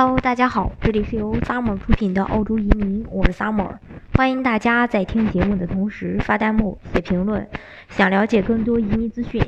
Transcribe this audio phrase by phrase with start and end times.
[0.00, 3.78] Hello，大家好，这里是由 Summer 出品的澳洲移民，我是 Summer，
[4.14, 7.48] 欢迎大家在听节目的同时发弹幕、写评论。
[7.88, 9.42] 想了解更多移民资讯，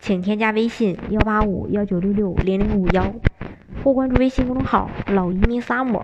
[0.00, 3.14] 请添加微信幺八五幺九六六零零五幺，
[3.84, 6.02] 或关注微信公众号“老移民 Summer”，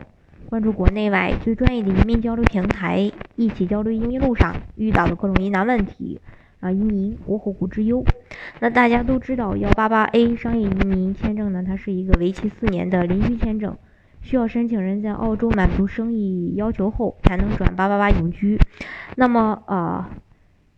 [0.49, 6.21] 关注国内外最专业的移民交流平台，一起交流移民路上遇到的各种疑难问题。
[6.61, 8.05] 啊，移民无后顾之忧。
[8.61, 13.77] 那大家都知道，幺八八 A 商业移民签证呢，它是一个为期四年的临居签证，
[14.29, 18.59] 需要申请人在澳洲满足生意要求后，才能转八八八永居。
[19.17, 20.05] 那么，呃，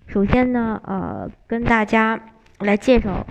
[0.06, 2.20] 首先呢，呃，跟大家
[2.60, 3.26] 来介绍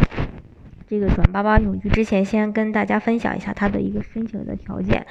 [0.88, 5.08] 这个转八八永居之前，先跟大家分享一下它的一个申请的条件。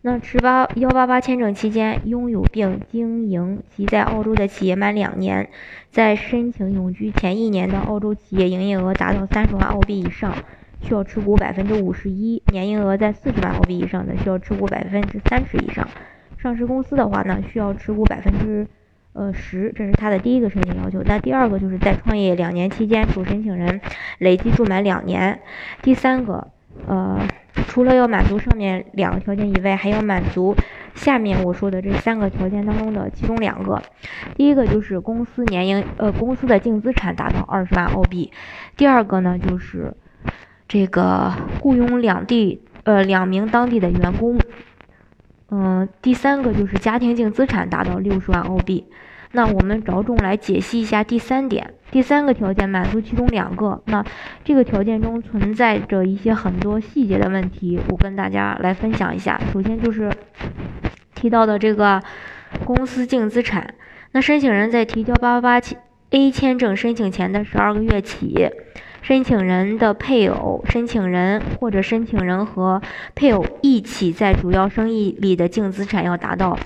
[0.00, 5.50] 那持八幺八八签证期间，拥有并经营其在澳洲的企业满两年，
[5.90, 10.34] 在申请永居前一年的澳洲企业营业额达到三十万澳币以上，
[10.82, 15.86] 需要持股百分之五十一；年营业额在四十万澳币以上的，需要持股百分之三十以上。
[16.36, 18.66] 上市公司的话呢，需要持股百分之
[19.12, 21.02] 呃十，这是它的第一个申请要求。
[21.04, 23.80] 那第二个就是在创业两年期间，主申请人
[24.18, 25.40] 累计住满两年。
[25.82, 26.48] 第三个，
[26.86, 27.26] 呃。
[27.66, 30.54] 除了要满足上面两个条件以外，还要满足
[30.94, 33.82] 下面我说的这三个条件当中的其中两个。
[34.36, 38.30] 第一个就是公司年营呃公司的净资产达到二十万澳币。
[38.76, 39.92] 第二个呢就是
[40.68, 44.38] 这个雇佣两地呃两名当地的员工。
[45.50, 48.84] 嗯，第三个就是家庭净资产达到六十万澳币。
[49.32, 54.04] 那我们着重来解析一下第三点，第三个条件满足其中两个，那
[54.42, 59.38] 这个条件中存在着一些很多细节的问题，我跟大家来分享一下。
[59.52, 60.10] 首先就是
[61.14, 62.02] 提到的这个
[62.64, 63.74] 公司净资产，
[64.12, 65.66] 那申请人在提交八八八
[66.10, 68.48] A 签证申请前的十二个月起，
[69.02, 72.82] 申请人的配偶、申请人或者申请人和
[73.14, 76.58] 配偶一起在主要生意里的净资产要达到。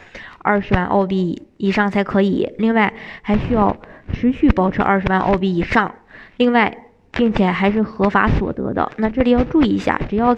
[0.44, 3.76] 二十万澳币以上才可以，另外还需要
[4.12, 5.94] 持续保持二十万澳币以上，
[6.36, 6.76] 另外
[7.12, 8.90] 并且还是合法所得的。
[8.96, 10.36] 那这里要注意一下，只要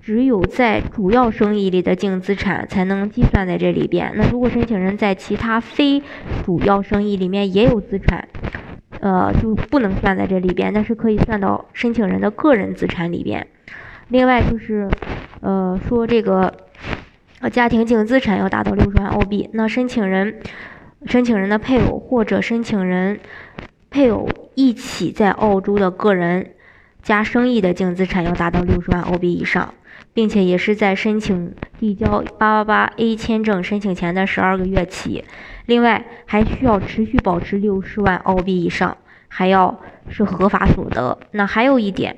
[0.00, 4.12] 只有在主要生意里的净资产才能计算在这里边。
[4.14, 6.00] 那如果申请人在其他非
[6.44, 8.28] 主要生意里面也有资产，
[9.02, 13.46] 呃，就不能算在这里边，但是可以算到申请人的个人资产里边。
[14.08, 14.88] 另外就是，
[15.42, 16.54] 呃，说这个。
[17.42, 20.40] 呃家庭净资产要达到六十万澳币，那申请人、
[21.06, 23.18] 申请人的配偶或者申请人
[23.90, 26.52] 配偶一起在澳洲的个人
[27.02, 29.74] 加生意的净资产要达到六十万澳币以上，
[30.14, 35.24] 并且也是在申请递交八八八 A 签证申请前的十二个月起，
[35.66, 38.96] 另外还需要持续保持六十万澳币以上，
[39.28, 41.18] 还要是合法所得。
[41.32, 42.16] 那还有一点，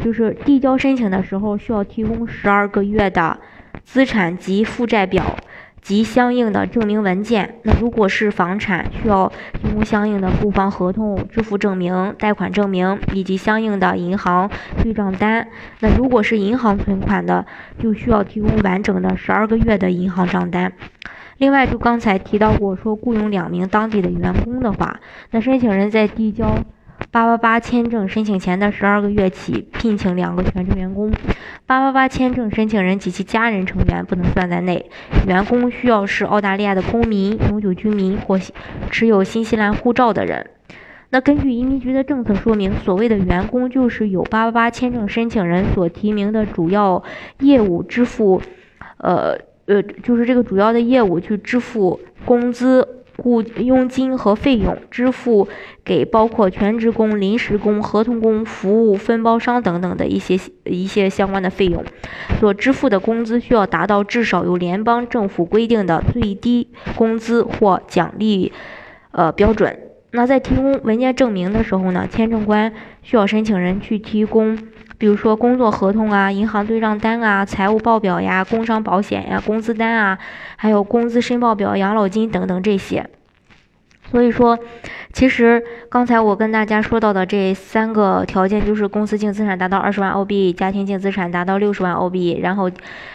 [0.00, 3.38] 就是递交申请的时候需要提供十二个月的。
[3.82, 5.36] 资产及负债表
[5.82, 7.56] 及相应的证明文件。
[7.64, 14.50] 那如果是房产，需要提供相应的购房合同、支付证明、贷款证明以及相应的银行
[14.82, 15.46] 对账单。
[15.80, 17.44] 那如果是银行存款的，
[17.78, 20.72] 就需要提供完整的十二个月的银行账单。
[21.38, 25.00] 另外，就刚才提到过，说雇佣两名当地的员工的话，
[25.30, 26.56] 那申请人在递交。
[27.10, 31.12] 八八八签证申请前的十二个月起，聘请两个全职员工。
[31.66, 34.90] 八八八签证申请人及其家人成员不能算在内。
[35.26, 38.38] 员工需要是澳大利亚的公民、永久居民或
[38.90, 40.50] 持有新西兰护照的人。
[41.10, 47.02] 那根据移民局的政策说明，所谓的员工就是有八八八签证申请人所提名的主要
[47.40, 48.40] 业务支付，
[48.98, 52.86] 呃呃，就是这个主要的业务去支付工资。
[53.16, 55.46] 雇佣金和费用支付
[55.84, 61.84] 给包括全职工、临时工、合同工、服务分包商等等的一些一些相关的费用，
[62.40, 66.66] 所支付的工资需要达到至少由联邦政府规定的最低
[66.96, 68.52] 工资或奖励
[69.12, 69.83] 呃标准。
[70.16, 74.56] 那在提供文件证明的时候呢，签证官需要申请人去提供。
[74.96, 80.18] 比如说工作合同啊、银行对账单啊、财务报表呀、工伤保险呀、工资单啊，
[80.56, 83.10] 还有工资申报表、养老金等等这些。
[84.12, 84.56] 所以说，
[85.14, 92.68] 其实刚才我跟大家说到的这三个条件，就是公司净资产达到二十万澳币，家庭净资产达到六十万澳币，然后，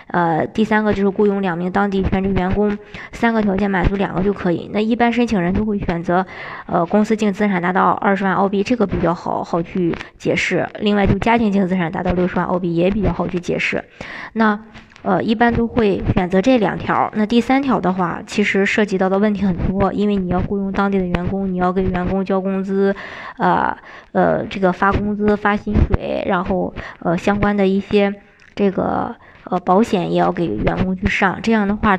[0.07, 2.75] 呃，第三个就是雇佣两名当地全职员工，
[3.11, 4.69] 三个条件满足两个就可以。
[4.73, 6.25] 那一般申请人都会选择，
[6.67, 10.65] 呃，公司净资产达到二十万澳币，这个比较好好去解释。
[10.79, 13.83] 另外，就家庭净资产达到六十万澳币也比较好去解释。
[14.31, 14.57] 那。
[15.01, 17.11] 呃，一般都会选择这两条。
[17.15, 22.95] 那第三条的话，其实涉及到的问题很多，因为你要雇佣当地的员工，你要给员工交工资，
[23.37, 23.77] 呃
[24.11, 28.13] 呃，这个发工资、发薪水，然后呃相关的一些
[28.55, 29.15] 这个。
[29.45, 31.97] 呃保险也要给员工去上，这样的话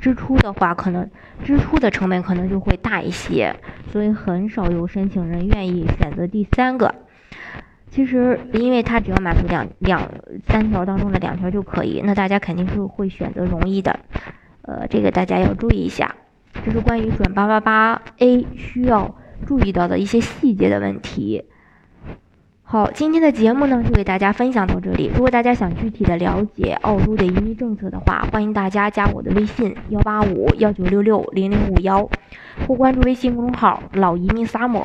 [0.00, 1.10] 支出的话可能
[1.44, 3.54] 支出的成本可能就会大一些，
[3.92, 6.94] 所以很少有申请人愿意选择第三个。
[7.96, 10.06] 其实，因为它只要满足两两
[10.46, 14.00] 三条当中的两条就可以，那大家肯定是会选择容易的。
[14.60, 16.14] 呃，这个大家要注意一下，
[16.62, 19.14] 这是关于转八八八 A 需要
[19.46, 21.46] 注意到的一些细节的问题。
[22.64, 25.10] 好，今天的节目呢就给大家分享到这里。
[25.14, 32.06] 如果大家想具体的了解澳洲的移民政策的话，欢迎大家加我的微信幺八五幺九六六零零五幺，
[32.68, 34.84] 或关注微信公众号“老移民 summer”。